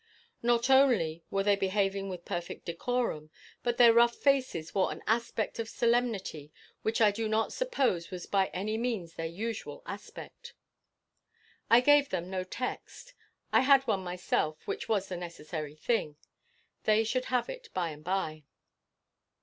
Not 0.41 0.67
only 0.71 1.23
were 1.29 1.43
they 1.43 1.55
behaving 1.55 2.09
with 2.09 2.25
perfect 2.25 2.65
decorum, 2.65 3.29
but 3.61 3.77
their 3.77 3.93
rough 3.93 4.15
faces 4.15 4.73
wore 4.73 4.91
an 4.91 5.03
aspect 5.05 5.59
of 5.59 5.69
solemnity 5.69 6.51
which 6.81 7.01
I 7.01 7.11
do 7.11 7.29
not 7.29 7.53
suppose 7.53 8.09
was 8.09 8.25
by 8.25 8.47
any 8.47 8.79
means 8.79 9.13
their 9.13 9.27
usual 9.27 9.83
aspect. 9.85 10.55
I 11.69 11.81
gave 11.81 12.09
them 12.09 12.31
no 12.31 12.43
text. 12.43 13.13
I 13.53 13.59
had 13.61 13.85
one 13.85 14.03
myself, 14.03 14.65
which 14.65 14.89
was 14.89 15.07
the 15.07 15.17
necessary 15.17 15.75
thing. 15.75 16.15
They 16.85 17.03
should 17.03 17.25
have 17.25 17.47
it 17.47 17.69
by 17.75 17.89
and 17.91 18.03
by. 18.03 18.45